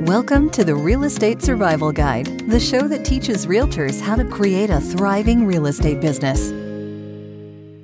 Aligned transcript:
Welcome 0.00 0.48
to 0.52 0.64
the 0.64 0.74
Real 0.74 1.04
Estate 1.04 1.42
Survival 1.42 1.92
Guide, 1.92 2.48
the 2.48 2.58
show 2.58 2.88
that 2.88 3.04
teaches 3.04 3.44
realtors 3.44 4.00
how 4.00 4.16
to 4.16 4.24
create 4.24 4.70
a 4.70 4.80
thriving 4.80 5.44
real 5.44 5.66
estate 5.66 6.00
business. 6.00 6.50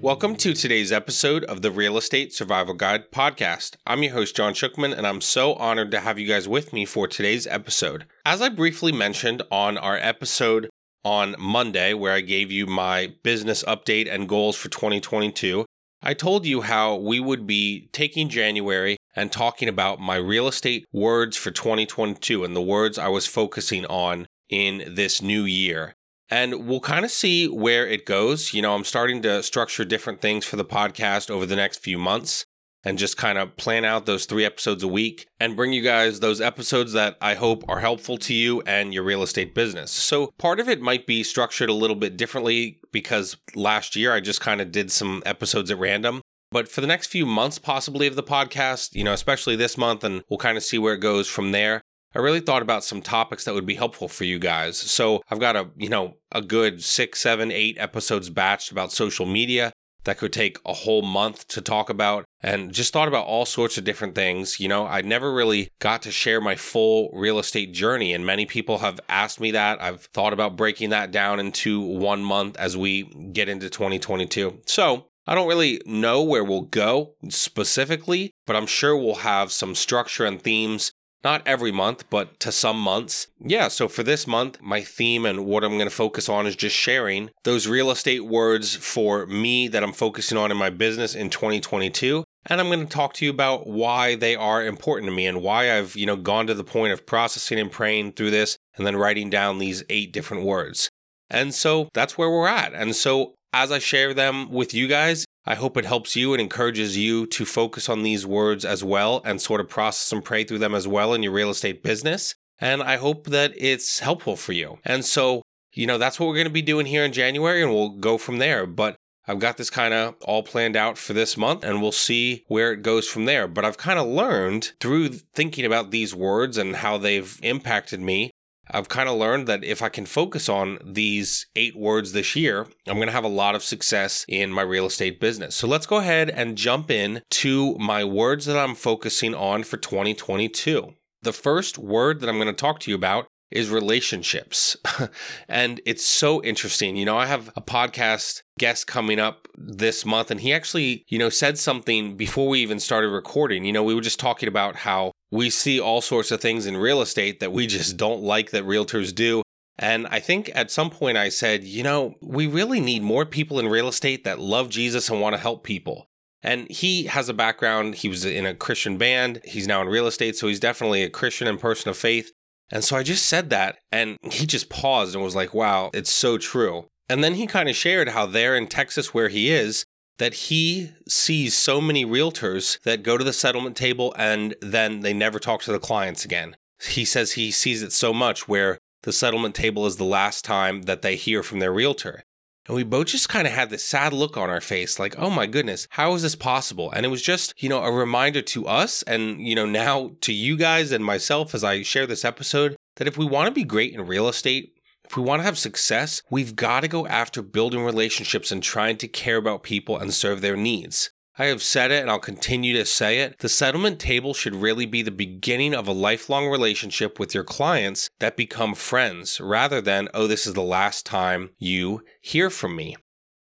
Welcome 0.00 0.34
to 0.36 0.54
today's 0.54 0.90
episode 0.90 1.44
of 1.44 1.60
the 1.60 1.70
Real 1.70 1.98
Estate 1.98 2.32
Survival 2.32 2.72
Guide 2.72 3.10
podcast. 3.10 3.76
I'm 3.86 4.02
your 4.02 4.14
host, 4.14 4.34
John 4.34 4.54
Shookman, 4.54 4.96
and 4.96 5.06
I'm 5.06 5.20
so 5.20 5.56
honored 5.56 5.90
to 5.90 6.00
have 6.00 6.18
you 6.18 6.26
guys 6.26 6.48
with 6.48 6.72
me 6.72 6.86
for 6.86 7.06
today's 7.06 7.46
episode. 7.46 8.06
As 8.24 8.40
I 8.40 8.48
briefly 8.48 8.92
mentioned 8.92 9.42
on 9.50 9.76
our 9.76 9.98
episode 9.98 10.70
on 11.04 11.36
Monday, 11.38 11.92
where 11.92 12.14
I 12.14 12.22
gave 12.22 12.50
you 12.50 12.66
my 12.66 13.12
business 13.24 13.62
update 13.64 14.10
and 14.10 14.26
goals 14.26 14.56
for 14.56 14.70
2022, 14.70 15.66
I 16.06 16.14
told 16.14 16.46
you 16.46 16.60
how 16.60 16.94
we 16.94 17.18
would 17.18 17.48
be 17.48 17.88
taking 17.90 18.28
January 18.28 18.96
and 19.16 19.32
talking 19.32 19.68
about 19.68 19.98
my 19.98 20.14
real 20.14 20.46
estate 20.46 20.86
words 20.92 21.36
for 21.36 21.50
2022 21.50 22.44
and 22.44 22.54
the 22.54 22.62
words 22.62 22.96
I 22.96 23.08
was 23.08 23.26
focusing 23.26 23.84
on 23.86 24.28
in 24.48 24.84
this 24.86 25.20
new 25.20 25.42
year. 25.42 25.96
And 26.30 26.68
we'll 26.68 26.78
kind 26.78 27.04
of 27.04 27.10
see 27.10 27.48
where 27.48 27.88
it 27.88 28.06
goes. 28.06 28.54
You 28.54 28.62
know, 28.62 28.76
I'm 28.76 28.84
starting 28.84 29.20
to 29.22 29.42
structure 29.42 29.84
different 29.84 30.20
things 30.20 30.44
for 30.44 30.54
the 30.54 30.64
podcast 30.64 31.28
over 31.28 31.44
the 31.44 31.56
next 31.56 31.78
few 31.78 31.98
months 31.98 32.46
and 32.86 32.98
just 32.98 33.16
kind 33.16 33.36
of 33.36 33.56
plan 33.56 33.84
out 33.84 34.06
those 34.06 34.26
three 34.26 34.44
episodes 34.44 34.84
a 34.84 34.88
week 34.88 35.26
and 35.40 35.56
bring 35.56 35.72
you 35.72 35.82
guys 35.82 36.20
those 36.20 36.40
episodes 36.40 36.92
that 36.92 37.16
I 37.20 37.34
hope 37.34 37.64
are 37.68 37.80
helpful 37.80 38.16
to 38.18 38.32
you 38.32 38.62
and 38.62 38.94
your 38.94 39.02
real 39.02 39.24
estate 39.24 39.56
business. 39.56 39.90
So, 39.90 40.32
part 40.38 40.60
of 40.60 40.68
it 40.68 40.80
might 40.80 41.04
be 41.04 41.24
structured 41.24 41.68
a 41.68 41.74
little 41.74 41.96
bit 41.96 42.16
differently 42.16 42.78
because 42.92 43.36
last 43.56 43.96
year 43.96 44.12
I 44.12 44.20
just 44.20 44.40
kind 44.40 44.60
of 44.60 44.70
did 44.70 44.92
some 44.92 45.20
episodes 45.26 45.70
at 45.72 45.80
random. 45.80 46.22
But 46.52 46.68
for 46.68 46.80
the 46.80 46.86
next 46.86 47.08
few 47.08 47.26
months, 47.26 47.58
possibly 47.58 48.06
of 48.06 48.14
the 48.14 48.22
podcast, 48.22 48.94
you 48.94 49.02
know, 49.02 49.12
especially 49.12 49.56
this 49.56 49.76
month, 49.76 50.04
and 50.04 50.22
we'll 50.30 50.38
kind 50.38 50.56
of 50.56 50.62
see 50.62 50.78
where 50.78 50.94
it 50.94 51.00
goes 51.00 51.26
from 51.26 51.50
there. 51.50 51.82
I 52.14 52.20
really 52.20 52.40
thought 52.40 52.62
about 52.62 52.84
some 52.84 53.02
topics 53.02 53.44
that 53.44 53.52
would 53.52 53.66
be 53.66 53.74
helpful 53.74 54.06
for 54.06 54.22
you 54.22 54.38
guys. 54.38 54.78
So 54.78 55.22
I've 55.28 55.40
got 55.40 55.56
a, 55.56 55.70
you 55.76 55.88
know, 55.88 56.14
a 56.30 56.40
good 56.40 56.84
six, 56.84 57.20
seven, 57.20 57.50
eight 57.50 57.76
episodes 57.80 58.30
batched 58.30 58.70
about 58.70 58.92
social 58.92 59.26
media 59.26 59.72
that 60.06 60.18
could 60.18 60.32
take 60.32 60.58
a 60.64 60.72
whole 60.72 61.02
month 61.02 61.46
to 61.48 61.60
talk 61.60 61.90
about 61.90 62.24
and 62.42 62.72
just 62.72 62.92
thought 62.92 63.08
about 63.08 63.26
all 63.26 63.44
sorts 63.44 63.76
of 63.76 63.84
different 63.84 64.14
things. 64.14 64.58
You 64.58 64.68
know, 64.68 64.86
I 64.86 65.02
never 65.02 65.32
really 65.32 65.70
got 65.78 66.02
to 66.02 66.10
share 66.10 66.40
my 66.40 66.56
full 66.56 67.10
real 67.12 67.38
estate 67.38 67.72
journey, 67.72 68.12
and 68.14 68.24
many 68.24 68.46
people 68.46 68.78
have 68.78 68.98
asked 69.08 69.40
me 69.40 69.50
that. 69.50 69.82
I've 69.82 70.00
thought 70.00 70.32
about 70.32 70.56
breaking 70.56 70.90
that 70.90 71.10
down 71.10 71.38
into 71.38 71.80
one 71.80 72.24
month 72.24 72.56
as 72.56 72.76
we 72.76 73.04
get 73.32 73.48
into 73.48 73.68
2022. 73.68 74.60
So 74.64 75.08
I 75.26 75.34
don't 75.34 75.48
really 75.48 75.82
know 75.86 76.22
where 76.22 76.44
we'll 76.44 76.62
go 76.62 77.14
specifically, 77.28 78.32
but 78.46 78.54
I'm 78.54 78.66
sure 78.66 78.96
we'll 78.96 79.16
have 79.16 79.50
some 79.50 79.74
structure 79.74 80.24
and 80.24 80.40
themes 80.40 80.92
not 81.26 81.42
every 81.44 81.72
month, 81.72 82.08
but 82.08 82.38
to 82.38 82.52
some 82.52 82.80
months. 82.80 83.26
Yeah, 83.40 83.66
so 83.66 83.88
for 83.88 84.04
this 84.04 84.28
month, 84.28 84.62
my 84.62 84.80
theme 84.80 85.26
and 85.26 85.44
what 85.44 85.64
I'm 85.64 85.72
going 85.72 85.90
to 85.90 85.94
focus 85.94 86.28
on 86.28 86.46
is 86.46 86.54
just 86.54 86.76
sharing 86.76 87.30
those 87.42 87.66
real 87.66 87.90
estate 87.90 88.24
words 88.24 88.76
for 88.76 89.26
me 89.26 89.66
that 89.66 89.82
I'm 89.82 89.92
focusing 89.92 90.38
on 90.38 90.52
in 90.52 90.56
my 90.56 90.70
business 90.70 91.16
in 91.16 91.28
2022. 91.28 92.22
And 92.48 92.60
I'm 92.60 92.68
going 92.68 92.86
to 92.86 92.86
talk 92.86 93.12
to 93.14 93.24
you 93.24 93.32
about 93.32 93.66
why 93.66 94.14
they 94.14 94.36
are 94.36 94.64
important 94.64 95.10
to 95.10 95.16
me 95.16 95.26
and 95.26 95.42
why 95.42 95.76
I've, 95.76 95.96
you 95.96 96.06
know, 96.06 96.14
gone 96.14 96.46
to 96.46 96.54
the 96.54 96.62
point 96.62 96.92
of 96.92 97.06
processing 97.06 97.58
and 97.58 97.72
praying 97.72 98.12
through 98.12 98.30
this 98.30 98.56
and 98.76 98.86
then 98.86 98.94
writing 98.94 99.28
down 99.28 99.58
these 99.58 99.82
eight 99.90 100.12
different 100.12 100.44
words. 100.44 100.88
And 101.28 101.52
so 101.52 101.88
that's 101.92 102.16
where 102.16 102.30
we're 102.30 102.46
at. 102.46 102.72
And 102.72 102.94
so 102.94 103.34
as 103.52 103.72
I 103.72 103.80
share 103.80 104.14
them 104.14 104.52
with 104.52 104.72
you 104.74 104.86
guys, 104.86 105.25
I 105.46 105.54
hope 105.54 105.76
it 105.76 105.84
helps 105.84 106.16
you 106.16 106.34
and 106.34 106.40
encourages 106.40 106.96
you 106.96 107.26
to 107.26 107.44
focus 107.44 107.88
on 107.88 108.02
these 108.02 108.26
words 108.26 108.64
as 108.64 108.82
well 108.82 109.22
and 109.24 109.40
sort 109.40 109.60
of 109.60 109.68
process 109.68 110.12
and 110.12 110.24
pray 110.24 110.42
through 110.42 110.58
them 110.58 110.74
as 110.74 110.88
well 110.88 111.14
in 111.14 111.22
your 111.22 111.32
real 111.32 111.50
estate 111.50 111.84
business. 111.84 112.34
And 112.58 112.82
I 112.82 112.96
hope 112.96 113.26
that 113.28 113.52
it's 113.56 114.00
helpful 114.00 114.34
for 114.34 114.52
you. 114.52 114.78
And 114.84 115.04
so, 115.04 115.42
you 115.72 115.86
know, 115.86 115.98
that's 115.98 116.18
what 116.18 116.26
we're 116.26 116.34
going 116.34 116.46
to 116.46 116.52
be 116.52 116.62
doing 116.62 116.86
here 116.86 117.04
in 117.04 117.12
January 117.12 117.62
and 117.62 117.72
we'll 117.72 117.90
go 117.90 118.18
from 118.18 118.38
there. 118.38 118.66
But 118.66 118.96
I've 119.28 119.38
got 119.38 119.56
this 119.56 119.70
kind 119.70 119.94
of 119.94 120.14
all 120.22 120.42
planned 120.42 120.76
out 120.76 120.98
for 120.98 121.12
this 121.12 121.36
month 121.36 121.64
and 121.64 121.80
we'll 121.80 121.92
see 121.92 122.44
where 122.48 122.72
it 122.72 122.82
goes 122.82 123.08
from 123.08 123.24
there. 123.24 123.46
But 123.46 123.64
I've 123.64 123.78
kind 123.78 123.98
of 123.98 124.06
learned 124.06 124.72
through 124.80 125.08
thinking 125.08 125.64
about 125.64 125.90
these 125.90 126.14
words 126.14 126.58
and 126.58 126.76
how 126.76 126.98
they've 126.98 127.38
impacted 127.42 128.00
me 128.00 128.30
I've 128.70 128.88
kind 128.88 129.08
of 129.08 129.16
learned 129.16 129.46
that 129.46 129.64
if 129.64 129.82
I 129.82 129.88
can 129.88 130.06
focus 130.06 130.48
on 130.48 130.78
these 130.84 131.46
eight 131.54 131.76
words 131.76 132.12
this 132.12 132.34
year, 132.34 132.66
I'm 132.86 132.96
going 132.96 133.06
to 133.06 133.12
have 133.12 133.24
a 133.24 133.28
lot 133.28 133.54
of 133.54 133.62
success 133.62 134.24
in 134.28 134.52
my 134.52 134.62
real 134.62 134.86
estate 134.86 135.20
business. 135.20 135.54
So 135.54 135.66
let's 135.66 135.86
go 135.86 135.96
ahead 135.96 136.30
and 136.30 136.58
jump 136.58 136.90
in 136.90 137.22
to 137.30 137.76
my 137.78 138.04
words 138.04 138.46
that 138.46 138.58
I'm 138.58 138.74
focusing 138.74 139.34
on 139.34 139.62
for 139.62 139.76
2022. 139.76 140.94
The 141.22 141.32
first 141.32 141.78
word 141.78 142.20
that 142.20 142.28
I'm 142.28 142.36
going 142.36 142.46
to 142.46 142.52
talk 142.52 142.80
to 142.80 142.90
you 142.90 142.96
about 142.96 143.26
is 143.50 143.70
relationships. 143.70 144.76
and 145.48 145.80
it's 145.86 146.04
so 146.04 146.42
interesting. 146.42 146.96
You 146.96 147.04
know, 147.04 147.16
I 147.16 147.26
have 147.26 147.50
a 147.56 147.62
podcast 147.62 148.42
guest 148.58 148.86
coming 148.86 149.18
up 149.18 149.48
this 149.56 150.04
month, 150.04 150.30
and 150.30 150.40
he 150.40 150.52
actually, 150.52 151.04
you 151.08 151.18
know, 151.18 151.28
said 151.28 151.58
something 151.58 152.16
before 152.16 152.48
we 152.48 152.60
even 152.60 152.80
started 152.80 153.08
recording. 153.08 153.64
You 153.64 153.72
know, 153.72 153.84
we 153.84 153.94
were 153.94 154.00
just 154.00 154.20
talking 154.20 154.48
about 154.48 154.76
how 154.76 155.12
we 155.30 155.50
see 155.50 155.80
all 155.80 156.00
sorts 156.00 156.30
of 156.30 156.40
things 156.40 156.66
in 156.66 156.76
real 156.76 157.00
estate 157.00 157.40
that 157.40 157.52
we 157.52 157.66
just 157.66 157.96
don't 157.96 158.22
like 158.22 158.50
that 158.50 158.64
realtors 158.64 159.14
do. 159.14 159.42
And 159.78 160.06
I 160.06 160.20
think 160.20 160.50
at 160.54 160.70
some 160.70 160.90
point 160.90 161.18
I 161.18 161.28
said, 161.28 161.64
you 161.64 161.82
know, 161.82 162.14
we 162.22 162.46
really 162.46 162.80
need 162.80 163.02
more 163.02 163.26
people 163.26 163.58
in 163.58 163.68
real 163.68 163.88
estate 163.88 164.24
that 164.24 164.38
love 164.38 164.70
Jesus 164.70 165.10
and 165.10 165.20
want 165.20 165.34
to 165.34 165.40
help 165.40 165.64
people. 165.64 166.06
And 166.42 166.70
he 166.70 167.04
has 167.04 167.28
a 167.28 167.34
background, 167.34 167.96
he 167.96 168.08
was 168.08 168.24
in 168.24 168.46
a 168.46 168.54
Christian 168.54 168.98
band, 168.98 169.40
he's 169.44 169.66
now 169.66 169.82
in 169.82 169.88
real 169.88 170.06
estate, 170.06 170.36
so 170.36 170.46
he's 170.46 170.60
definitely 170.60 171.02
a 171.02 171.10
Christian 171.10 171.48
and 171.48 171.58
person 171.58 171.90
of 171.90 171.96
faith. 171.96 172.30
And 172.70 172.84
so 172.84 172.96
I 172.96 173.02
just 173.02 173.26
said 173.26 173.50
that, 173.50 173.78
and 173.90 174.16
he 174.22 174.46
just 174.46 174.68
paused 174.68 175.14
and 175.14 175.24
was 175.24 175.34
like, 175.34 175.54
wow, 175.54 175.90
it's 175.92 176.12
so 176.12 176.38
true. 176.38 176.86
And 177.08 177.22
then 177.22 177.34
he 177.34 177.46
kind 177.46 177.68
of 177.68 177.76
shared 177.76 178.08
how 178.10 178.26
there 178.26 178.56
in 178.56 178.66
Texas, 178.66 179.14
where 179.14 179.28
he 179.28 179.50
is, 179.50 179.85
that 180.18 180.34
he 180.34 180.92
sees 181.08 181.56
so 181.56 181.80
many 181.80 182.04
realtors 182.04 182.80
that 182.82 183.02
go 183.02 183.18
to 183.18 183.24
the 183.24 183.32
settlement 183.32 183.76
table 183.76 184.14
and 184.18 184.54
then 184.60 185.00
they 185.00 185.12
never 185.12 185.38
talk 185.38 185.62
to 185.62 185.72
the 185.72 185.78
clients 185.78 186.24
again. 186.24 186.56
He 186.82 187.04
says 187.04 187.32
he 187.32 187.50
sees 187.50 187.82
it 187.82 187.92
so 187.92 188.12
much 188.12 188.48
where 188.48 188.78
the 189.02 189.12
settlement 189.12 189.54
table 189.54 189.86
is 189.86 189.96
the 189.96 190.04
last 190.04 190.44
time 190.44 190.82
that 190.82 191.02
they 191.02 191.16
hear 191.16 191.42
from 191.42 191.58
their 191.58 191.72
realtor. 191.72 192.22
And 192.66 192.74
we 192.74 192.82
both 192.82 193.06
just 193.06 193.28
kind 193.28 193.46
of 193.46 193.52
had 193.52 193.70
this 193.70 193.84
sad 193.84 194.12
look 194.12 194.36
on 194.36 194.50
our 194.50 194.60
face, 194.60 194.98
like, 194.98 195.14
oh 195.18 195.30
my 195.30 195.46
goodness, 195.46 195.86
how 195.90 196.14
is 196.14 196.22
this 196.22 196.34
possible? 196.34 196.90
And 196.90 197.06
it 197.06 197.10
was 197.10 197.22
just, 197.22 197.54
you 197.62 197.68
know, 197.68 197.82
a 197.82 197.92
reminder 197.92 198.42
to 198.42 198.66
us 198.66 199.02
and, 199.04 199.40
you 199.40 199.54
know, 199.54 199.66
now 199.66 200.12
to 200.22 200.32
you 200.32 200.56
guys 200.56 200.90
and 200.90 201.04
myself 201.04 201.54
as 201.54 201.62
I 201.62 201.82
share 201.82 202.06
this 202.06 202.24
episode 202.24 202.74
that 202.96 203.06
if 203.06 203.16
we 203.16 203.24
want 203.24 203.46
to 203.46 203.52
be 203.52 203.62
great 203.62 203.94
in 203.94 204.04
real 204.04 204.28
estate, 204.28 204.75
if 205.08 205.16
we 205.16 205.22
want 205.22 205.40
to 205.40 205.44
have 205.44 205.58
success, 205.58 206.22
we've 206.30 206.56
got 206.56 206.80
to 206.80 206.88
go 206.88 207.06
after 207.06 207.42
building 207.42 207.84
relationships 207.84 208.50
and 208.50 208.62
trying 208.62 208.96
to 208.98 209.08
care 209.08 209.36
about 209.36 209.62
people 209.62 209.96
and 209.98 210.12
serve 210.12 210.40
their 210.40 210.56
needs. 210.56 211.10
I 211.38 211.46
have 211.46 211.62
said 211.62 211.90
it 211.90 212.00
and 212.00 212.10
I'll 212.10 212.18
continue 212.18 212.74
to 212.76 212.86
say 212.86 213.18
it. 213.20 213.38
The 213.40 213.48
settlement 213.48 214.00
table 214.00 214.32
should 214.32 214.54
really 214.54 214.86
be 214.86 215.02
the 215.02 215.10
beginning 215.10 215.74
of 215.74 215.86
a 215.86 215.92
lifelong 215.92 216.48
relationship 216.48 217.20
with 217.20 217.34
your 217.34 217.44
clients 217.44 218.08
that 218.20 218.38
become 218.38 218.74
friends 218.74 219.38
rather 219.38 219.82
than, 219.82 220.08
oh, 220.14 220.26
this 220.26 220.46
is 220.46 220.54
the 220.54 220.62
last 220.62 221.04
time 221.04 221.50
you 221.58 222.00
hear 222.22 222.48
from 222.48 222.74
me. 222.74 222.96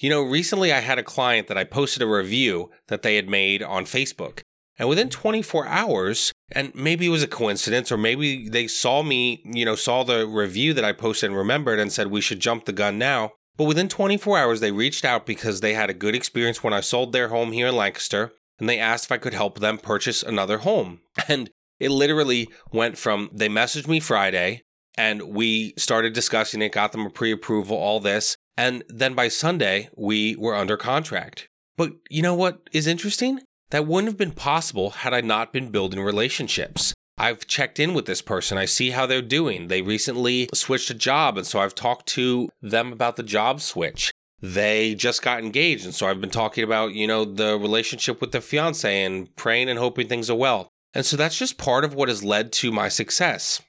You 0.01 0.11
know, 0.11 0.23
recently 0.23 0.73
I 0.73 0.81
had 0.81 0.99
a 0.99 1.03
client 1.03 1.47
that 1.49 1.59
I 1.59 1.65
posted 1.65 2.03
a 2.03 2.07
review 2.07 2.71
that 2.89 3.03
they 3.03 3.17
had 3.17 3.29
made 3.29 3.63
on 3.63 3.85
Facebook. 3.85 4.41
And 4.79 4.89
within 4.89 5.09
24 5.09 5.67
hours, 5.67 6.33
and 6.51 6.75
maybe 6.75 7.07
it 7.07 7.11
was 7.11 7.23
a 7.23 7.29
coincidence, 7.29 7.93
or 7.93 7.97
maybe 7.97 8.49
they 8.49 8.67
saw 8.67 9.03
me, 9.03 9.43
you 9.45 9.65
know, 9.65 9.77
saw 9.77 10.03
the 10.03 10.27
review 10.27 10.75
that 10.75 10.85
I 10.85 10.93
posted 10.93 11.31
and 11.31 11.37
remembered 11.37 11.79
and 11.79 11.93
said, 11.93 12.09
we 12.09 12.21
should 12.21 12.41
jump 12.41 12.65
the 12.65 12.73
gun 12.73 12.99
now. 12.99 13.33
But 13.57 13.65
within 13.65 13.89
24 13.89 14.37
hours, 14.37 14.61
they 14.61 14.73
reached 14.73 15.05
out 15.05 15.27
because 15.27 15.61
they 15.61 15.75
had 15.75 15.91
a 15.91 15.95
good 15.95 16.17
experience 16.17 16.65
when 16.65 16.73
I 16.73 16.81
sold 16.81 17.13
their 17.13 17.29
home 17.29 17.53
here 17.53 17.69
in 17.69 17.77
Lancaster, 17.77 18.33
and 18.59 18.69
they 18.69 18.81
asked 18.81 19.05
if 19.05 19.13
I 19.13 19.19
could 19.19 19.35
help 19.35 19.61
them 19.61 19.79
purchase 19.79 20.23
another 20.23 20.59
home. 20.59 21.01
And 21.29 21.51
it 21.81 21.91
literally 21.91 22.49
went 22.73 22.97
from 22.99 23.31
they 23.33 23.49
messaged 23.49 23.89
me 23.89 24.01
Friday, 24.01 24.63
and 24.97 25.23
we 25.23 25.75
started 25.77 26.13
discussing 26.13 26.63
it, 26.63 26.73
got 26.73 26.93
them 26.93 27.07
a 27.07 27.11
pre 27.11 27.33
approval, 27.33 27.77
all 27.77 28.01
this. 28.01 28.37
And 28.57 28.85
then 28.89 29.15
by 29.15 29.29
Sunday, 29.29 29.89
we 29.97 30.37
were 30.37 30.55
under 30.55 30.77
contract. 30.77 31.49
But 31.77 31.93
you 32.09 32.23
know 32.23 32.35
what 32.35 32.69
is 32.73 32.87
interesting? 32.87 33.41
That 33.71 33.87
wouldn't 33.87 34.09
have 34.09 34.19
been 34.19 34.33
possible 34.33 34.91
had 34.91 35.15
I 35.15 35.21
not 35.21 35.53
been 35.53 35.71
building 35.71 36.01
relationships. 36.01 36.95
I've 37.17 37.47
checked 37.47 37.79
in 37.79 37.95
with 37.95 38.07
this 38.07 38.23
person. 38.23 38.59
I 38.59 38.65
see 38.65 38.91
how 38.91 39.07
they're 39.07 39.23
doing. 39.23 39.69
They 39.69 39.83
recently 39.83 40.49
switched 40.53 40.91
a 40.91 40.95
job, 40.95 41.39
and 41.39 41.47
so 41.47 41.61
I've 41.61 41.75
talked 41.75 42.07
to 42.09 42.49
them 42.61 42.93
about 42.93 43.17
the 43.17 43.23
job 43.23 43.61
switch. 43.61 44.11
They 44.41 44.95
just 44.95 45.23
got 45.23 45.39
engaged, 45.39 45.85
and 45.85 45.95
so 45.95 46.07
I've 46.07 46.21
been 46.21 46.31
talking 46.31 46.65
about, 46.65 46.93
you 46.93 47.07
know, 47.07 47.25
the 47.25 47.59
relationship 47.59 48.21
with 48.21 48.33
the 48.33 48.41
fiance 48.41 49.03
and 49.03 49.35
praying 49.37 49.69
and 49.69 49.79
hoping 49.79 50.09
things 50.09 50.29
are 50.29 50.35
well. 50.35 50.69
And 50.93 51.07
so 51.07 51.17
that's 51.17 51.39
just 51.39 51.57
part 51.57 51.85
of 51.85 51.95
what 51.95 52.09
has 52.09 52.25
led 52.25 52.53
to 52.55 52.71
my 52.71 52.89
success. 52.89 53.63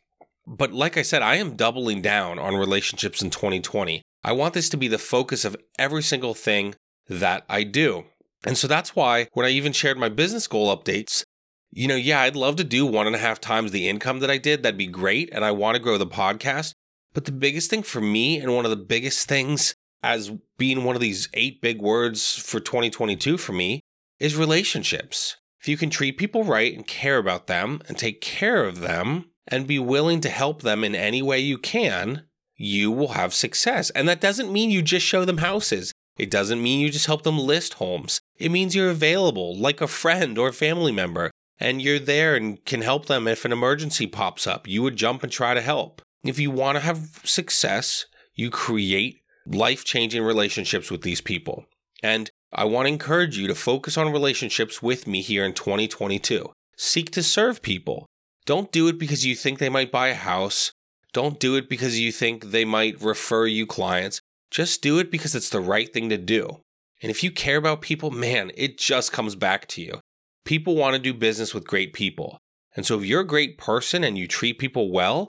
But 0.48 0.74
like 0.74 0.98
I 0.98 1.02
said, 1.02 1.22
I 1.22 1.36
am 1.36 1.56
doubling 1.56 2.02
down 2.02 2.38
on 2.40 2.56
relationships 2.56 3.22
in 3.22 3.30
2020. 3.30 4.02
I 4.24 4.32
want 4.32 4.54
this 4.54 4.70
to 4.70 4.78
be 4.78 4.88
the 4.88 4.98
focus 4.98 5.46
of 5.46 5.56
every 5.80 6.04
single 6.04 6.34
thing 6.34 6.76
that 7.08 7.46
I 7.48 7.64
do. 7.64 8.06
And 8.46 8.58
so 8.58 8.68
that's 8.68 8.96
why 8.96 9.28
when 9.34 9.46
I 9.46 9.50
even 9.50 9.74
shared 9.74 9.98
my 9.98 10.10
business 10.10 10.48
goal 10.48 10.76
updates, 10.76 11.24
you 11.72 11.88
know, 11.88 11.96
yeah, 11.96 12.22
I'd 12.22 12.36
love 12.36 12.56
to 12.58 12.64
do 12.64 12.86
one 12.86 13.08
and 13.08 13.16
a 13.16 13.20
half 13.20 13.42
times 13.42 13.72
the 13.72 13.90
income 13.90 14.20
that 14.20 14.32
I 14.32 14.38
did. 14.38 14.64
That'd 14.64 14.78
be 14.78 14.88
great. 14.88 15.30
And 15.34 15.44
I 15.44 15.52
want 15.52 15.76
to 15.76 15.82
grow 15.82 15.98
the 15.98 16.08
podcast. 16.08 16.74
But 17.14 17.26
the 17.26 17.32
biggest 17.32 17.70
thing 17.70 17.84
for 17.84 18.00
me, 18.00 18.40
and 18.40 18.56
one 18.56 18.66
of 18.66 18.72
the 18.72 18.78
biggest 18.78 19.28
things 19.28 19.76
as 20.04 20.32
being 20.58 20.84
one 20.84 20.96
of 20.96 21.02
these 21.02 21.28
eight 21.34 21.62
big 21.62 21.82
words 21.82 22.38
for 22.38 22.60
2022 22.60 23.38
for 23.38 23.54
me, 23.54 23.82
is 24.20 24.36
relationships. 24.36 25.38
If 25.60 25.68
you 25.68 25.78
can 25.78 25.90
treat 25.90 26.18
people 26.18 26.44
right 26.44 26.74
and 26.74 26.86
care 26.86 27.18
about 27.18 27.48
them 27.48 27.82
and 27.88 27.98
take 27.98 28.22
care 28.22 28.66
of 28.66 28.82
them 28.82 29.32
and 29.48 29.66
be 29.66 29.80
willing 29.80 30.22
to 30.22 30.30
help 30.30 30.62
them 30.62 30.84
in 30.84 30.94
any 30.94 31.22
way 31.22 31.40
you 31.40 31.58
can, 31.58 32.26
you 32.56 32.92
will 32.92 33.10
have 33.10 33.34
success. 33.34 33.90
And 33.90 34.08
that 34.08 34.22
doesn't 34.22 34.54
mean 34.54 34.70
you 34.70 34.82
just 34.82 35.06
show 35.06 35.26
them 35.26 35.40
houses. 35.40 35.92
It 36.18 36.32
doesn't 36.32 36.62
mean 36.62 36.80
you 36.80 36.90
just 36.90 37.08
help 37.08 37.24
them 37.24 37.38
list 37.38 37.76
homes. 37.76 38.22
It 38.38 38.52
means 38.52 38.76
you're 38.76 38.90
available 38.90 39.56
like 39.56 39.82
a 39.82 39.88
friend 39.88 40.38
or 40.38 40.52
family 40.52 40.92
member 40.92 41.32
and 41.60 41.82
you're 41.82 42.00
there 42.00 42.36
and 42.36 42.64
can 42.66 42.82
help 42.82 43.06
them 43.06 43.28
if 43.28 43.46
an 43.46 43.52
emergency 43.52 44.08
pops 44.08 44.48
up. 44.48 44.68
You 44.68 44.84
would 44.84 44.96
jump 44.96 45.24
and 45.24 45.32
try 45.32 45.54
to 45.54 45.62
help. 45.62 46.02
If 46.24 46.40
you 46.40 46.52
want 46.52 46.78
to 46.78 46.82
have 46.82 47.22
success, 47.24 48.06
you 48.34 48.50
create 48.50 49.22
life 49.46 49.86
changing 49.86 50.24
relationships 50.24 50.90
with 50.90 51.02
these 51.02 51.22
people. 51.22 51.66
And 52.02 52.30
I 52.52 52.66
want 52.66 52.88
to 52.88 52.94
encourage 52.94 53.38
you 53.38 53.48
to 53.48 53.56
focus 53.56 53.98
on 53.98 54.12
relationships 54.12 54.82
with 54.82 55.08
me 55.08 55.22
here 55.22 55.46
in 55.46 55.54
2022. 55.54 56.52
Seek 56.78 57.12
to 57.12 57.24
serve 57.24 57.62
people. 57.62 58.06
Don't 58.46 58.72
do 58.72 58.88
it 58.88 58.98
because 58.98 59.26
you 59.26 59.36
think 59.36 59.60
they 59.60 59.70
might 59.70 59.92
buy 59.92 60.10
a 60.10 60.16
house. 60.16 60.72
Don't 61.14 61.40
do 61.40 61.56
it 61.56 61.70
because 61.70 62.00
you 62.00 62.12
think 62.12 62.46
they 62.46 62.66
might 62.66 63.02
refer 63.02 63.46
you 63.46 63.66
clients. 63.66 64.20
Just 64.52 64.82
do 64.82 65.00
it 65.00 65.12
because 65.12 65.36
it's 65.36 65.50
the 65.50 65.60
right 65.60 65.92
thing 65.92 66.10
to 66.10 66.18
do. 66.18 66.62
And 67.02 67.12
if 67.12 67.24
you 67.24 67.32
care 67.32 67.58
about 67.58 67.82
people, 67.82 68.12
man, 68.12 68.52
it 68.56 68.78
just 68.78 69.12
comes 69.12 69.36
back 69.36 69.68
to 69.70 69.82
you. 69.82 70.00
People 70.46 70.76
want 70.76 70.94
to 70.96 71.00
do 71.00 71.14
business 71.14 71.54
with 71.54 71.68
great 71.68 71.94
people. 71.94 72.38
And 72.76 72.86
so 72.86 73.00
if 73.00 73.06
you're 73.06 73.22
a 73.22 73.26
great 73.26 73.58
person 73.58 74.04
and 74.04 74.18
you 74.18 74.28
treat 74.28 74.60
people 74.60 74.92
well, 74.92 75.28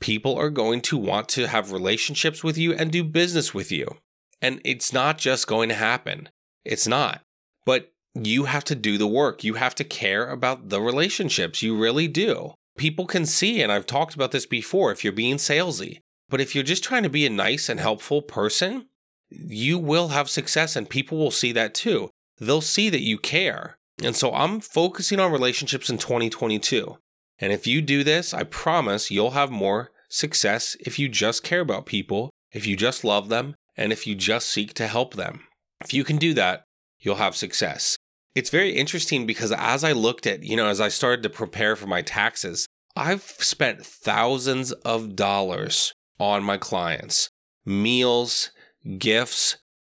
people 0.00 0.36
are 0.36 0.50
going 0.50 0.80
to 0.82 0.96
want 0.96 1.28
to 1.30 1.46
have 1.46 1.72
relationships 1.72 2.42
with 2.42 2.58
you 2.58 2.72
and 2.72 2.90
do 2.90 3.04
business 3.04 3.54
with 3.54 3.70
you. 3.70 3.96
And 4.42 4.60
it's 4.64 4.92
not 4.92 5.18
just 5.18 5.46
going 5.46 5.68
to 5.68 5.74
happen. 5.74 6.28
It's 6.64 6.86
not. 6.86 7.22
But 7.64 7.92
you 8.14 8.44
have 8.44 8.64
to 8.64 8.74
do 8.74 8.98
the 8.98 9.06
work. 9.06 9.44
You 9.44 9.54
have 9.54 9.74
to 9.76 9.84
care 9.84 10.28
about 10.28 10.68
the 10.68 10.80
relationships. 10.80 11.62
You 11.62 11.76
really 11.76 12.08
do. 12.08 12.54
People 12.76 13.06
can 13.06 13.24
see, 13.24 13.62
and 13.62 13.72
I've 13.72 13.86
talked 13.86 14.14
about 14.14 14.32
this 14.32 14.46
before, 14.46 14.92
if 14.92 15.02
you're 15.02 15.12
being 15.12 15.36
salesy. 15.36 16.00
But 16.28 16.40
if 16.40 16.54
you're 16.54 16.64
just 16.64 16.84
trying 16.84 17.04
to 17.04 17.08
be 17.08 17.26
a 17.26 17.30
nice 17.30 17.68
and 17.68 17.78
helpful 17.78 18.22
person, 18.22 18.88
you 19.30 19.78
will 19.78 20.08
have 20.08 20.30
success 20.30 20.76
and 20.76 20.88
people 20.88 21.18
will 21.18 21.30
see 21.30 21.52
that 21.52 21.74
too. 21.74 22.10
They'll 22.38 22.60
see 22.60 22.90
that 22.90 23.02
you 23.02 23.18
care. 23.18 23.78
And 24.02 24.14
so 24.14 24.32
I'm 24.32 24.60
focusing 24.60 25.20
on 25.20 25.32
relationships 25.32 25.88
in 25.88 25.98
2022. 25.98 26.98
And 27.38 27.52
if 27.52 27.66
you 27.66 27.80
do 27.80 28.04
this, 28.04 28.34
I 28.34 28.44
promise 28.44 29.10
you'll 29.10 29.30
have 29.32 29.50
more 29.50 29.90
success 30.08 30.76
if 30.80 30.98
you 30.98 31.08
just 31.08 31.42
care 31.42 31.60
about 31.60 31.86
people, 31.86 32.30
if 32.52 32.66
you 32.66 32.76
just 32.76 33.04
love 33.04 33.28
them, 33.28 33.54
and 33.76 33.92
if 33.92 34.06
you 34.06 34.14
just 34.14 34.48
seek 34.48 34.74
to 34.74 34.86
help 34.86 35.14
them. 35.14 35.44
If 35.82 35.92
you 35.92 36.04
can 36.04 36.16
do 36.16 36.34
that, 36.34 36.64
you'll 36.98 37.16
have 37.16 37.36
success. 37.36 37.96
It's 38.34 38.50
very 38.50 38.72
interesting 38.72 39.26
because 39.26 39.52
as 39.52 39.84
I 39.84 39.92
looked 39.92 40.26
at, 40.26 40.42
you 40.42 40.56
know, 40.56 40.66
as 40.66 40.80
I 40.80 40.88
started 40.88 41.22
to 41.22 41.30
prepare 41.30 41.76
for 41.76 41.86
my 41.86 42.02
taxes, 42.02 42.66
I've 42.94 43.22
spent 43.22 43.84
thousands 43.84 44.72
of 44.72 45.16
dollars 45.16 45.92
on 46.18 46.42
my 46.42 46.56
clients 46.56 47.30
meals, 47.64 48.50
gifts, 48.98 49.56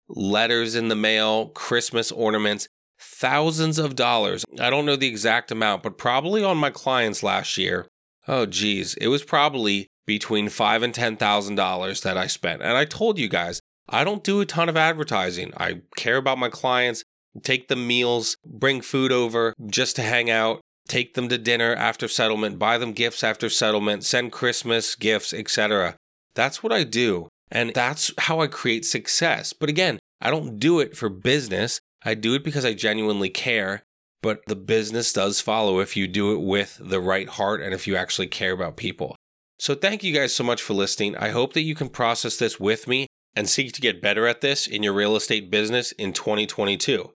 letters 0.07 0.73
in 0.75 0.87
the 0.87 0.95
mail, 0.95 1.47
Christmas 1.49 2.11
ornaments, 2.11 2.67
thousands 2.97 3.77
of 3.77 3.95
dollars. 3.95 4.45
I 4.59 4.69
don't 4.69 4.85
know 4.85 4.95
the 4.95 5.07
exact 5.07 5.51
amount, 5.51 5.83
but 5.83 5.97
probably 5.97 6.43
on 6.43 6.57
my 6.57 6.69
clients 6.69 7.23
last 7.23 7.57
year. 7.57 7.87
Oh, 8.27 8.45
geez, 8.45 8.93
it 8.95 9.07
was 9.07 9.23
probably 9.23 9.87
between 10.05 10.49
five 10.49 10.83
and 10.83 10.93
ten 10.93 11.17
thousand 11.17 11.55
dollars 11.55 12.01
that 12.01 12.17
I 12.17 12.27
spent. 12.27 12.61
And 12.61 12.77
I 12.77 12.85
told 12.85 13.19
you 13.19 13.27
guys, 13.27 13.59
I 13.89 14.03
don't 14.03 14.23
do 14.23 14.41
a 14.41 14.45
ton 14.45 14.69
of 14.69 14.77
advertising. 14.77 15.53
I 15.57 15.81
care 15.95 16.17
about 16.17 16.37
my 16.37 16.49
clients, 16.49 17.03
take 17.43 17.67
them 17.67 17.87
meals, 17.87 18.37
bring 18.45 18.81
food 18.81 19.11
over 19.11 19.53
just 19.67 19.95
to 19.97 20.01
hang 20.01 20.29
out, 20.29 20.61
take 20.87 21.13
them 21.13 21.29
to 21.29 21.37
dinner 21.37 21.75
after 21.75 22.07
settlement, 22.07 22.59
buy 22.59 22.77
them 22.77 22.93
gifts 22.93 23.23
after 23.23 23.49
settlement, 23.49 24.03
send 24.03 24.31
Christmas 24.31 24.95
gifts, 24.95 25.33
etc. 25.33 25.95
That's 26.37 26.61
what 26.61 26.71
I 26.71 26.83
do. 26.83 27.29
And 27.49 27.73
that's 27.73 28.11
how 28.19 28.41
I 28.41 28.47
create 28.47 28.85
success. 28.85 29.53
But 29.53 29.69
again, 29.69 29.97
I 30.21 30.29
don't 30.29 30.59
do 30.59 30.79
it 30.79 30.95
for 30.95 31.09
business. 31.09 31.79
I 32.05 32.13
do 32.13 32.35
it 32.35 32.43
because 32.43 32.63
I 32.63 32.75
genuinely 32.75 33.29
care. 33.29 33.81
But 34.21 34.41
the 34.45 34.55
business 34.55 35.11
does 35.11 35.41
follow 35.41 35.79
if 35.79 35.97
you 35.97 36.07
do 36.07 36.33
it 36.33 36.41
with 36.41 36.79
the 36.79 36.99
right 36.99 37.27
heart 37.27 37.61
and 37.61 37.73
if 37.73 37.87
you 37.87 37.95
actually 37.95 38.27
care 38.27 38.51
about 38.51 38.77
people. 38.77 39.15
So, 39.59 39.73
thank 39.73 40.03
you 40.03 40.13
guys 40.13 40.33
so 40.33 40.43
much 40.43 40.61
for 40.61 40.75
listening. 40.75 41.15
I 41.17 41.29
hope 41.29 41.53
that 41.53 41.61
you 41.61 41.73
can 41.73 41.89
process 41.89 42.37
this 42.37 42.59
with 42.59 42.87
me 42.87 43.07
and 43.35 43.49
seek 43.49 43.73
to 43.73 43.81
get 43.81 44.01
better 44.01 44.27
at 44.27 44.41
this 44.41 44.67
in 44.67 44.83
your 44.83 44.93
real 44.93 45.15
estate 45.15 45.49
business 45.49 45.91
in 45.93 46.13
2022. 46.13 47.11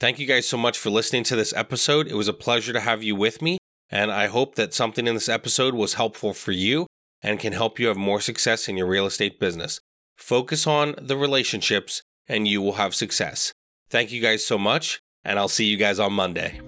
Thank 0.00 0.18
you 0.18 0.26
guys 0.26 0.48
so 0.48 0.56
much 0.56 0.78
for 0.78 0.88
listening 0.88 1.24
to 1.24 1.36
this 1.36 1.52
episode. 1.52 2.06
It 2.06 2.14
was 2.14 2.28
a 2.28 2.32
pleasure 2.32 2.72
to 2.72 2.80
have 2.80 3.02
you 3.02 3.16
with 3.16 3.42
me, 3.42 3.58
and 3.90 4.10
I 4.10 4.28
hope 4.28 4.54
that 4.54 4.72
something 4.72 5.06
in 5.06 5.14
this 5.14 5.28
episode 5.28 5.74
was 5.74 5.94
helpful 5.94 6.32
for 6.32 6.52
you 6.52 6.86
and 7.22 7.38
can 7.38 7.52
help 7.52 7.78
you 7.78 7.88
have 7.88 7.96
more 7.96 8.20
success 8.20 8.68
in 8.68 8.76
your 8.76 8.86
real 8.86 9.06
estate 9.06 9.38
business. 9.38 9.80
Focus 10.16 10.66
on 10.66 10.94
the 10.98 11.16
relationships, 11.16 12.02
and 12.28 12.46
you 12.46 12.60
will 12.60 12.74
have 12.74 12.94
success. 12.94 13.52
Thank 13.90 14.12
you 14.12 14.20
guys 14.20 14.44
so 14.44 14.58
much, 14.58 15.00
and 15.24 15.38
I'll 15.38 15.48
see 15.48 15.66
you 15.66 15.76
guys 15.76 15.98
on 15.98 16.12
Monday. 16.12 16.60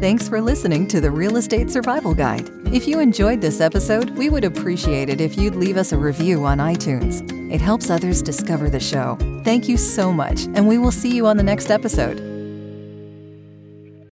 Thanks 0.00 0.28
for 0.28 0.40
listening 0.40 0.88
to 0.88 1.00
the 1.00 1.10
Real 1.10 1.36
Estate 1.36 1.70
Survival 1.70 2.14
Guide. 2.14 2.48
If 2.72 2.88
you 2.88 3.00
enjoyed 3.00 3.40
this 3.40 3.60
episode, 3.60 4.10
we 4.10 4.30
would 4.30 4.44
appreciate 4.44 5.10
it 5.10 5.20
if 5.20 5.36
you'd 5.36 5.56
leave 5.56 5.76
us 5.76 5.92
a 5.92 5.98
review 5.98 6.44
on 6.44 6.58
iTunes. 6.58 7.20
It 7.52 7.60
helps 7.60 7.90
others 7.90 8.22
discover 8.22 8.70
the 8.70 8.80
show. 8.80 9.18
Thank 9.44 9.68
you 9.68 9.76
so 9.76 10.12
much, 10.12 10.44
and 10.54 10.66
we 10.66 10.78
will 10.78 10.92
see 10.92 11.14
you 11.14 11.26
on 11.26 11.36
the 11.36 11.42
next 11.42 11.70
episode. 11.70 12.29